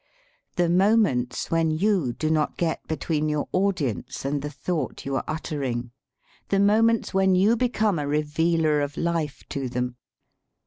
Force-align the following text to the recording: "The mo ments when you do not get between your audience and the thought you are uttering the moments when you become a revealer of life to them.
"The 0.55 0.67
mo 0.67 0.97
ments 0.97 1.51
when 1.51 1.69
you 1.69 2.11
do 2.13 2.31
not 2.31 2.57
get 2.57 2.81
between 2.87 3.29
your 3.29 3.47
audience 3.51 4.25
and 4.25 4.41
the 4.41 4.49
thought 4.49 5.05
you 5.05 5.15
are 5.15 5.23
uttering 5.27 5.91
the 6.49 6.59
moments 6.59 7.13
when 7.13 7.35
you 7.35 7.55
become 7.55 7.99
a 7.99 8.07
revealer 8.07 8.81
of 8.81 8.97
life 8.97 9.43
to 9.49 9.69
them. 9.69 9.97